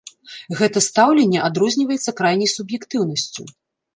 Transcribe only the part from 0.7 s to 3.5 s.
стаўленне адрозніваецца крайняй суб'ектыўнасцю.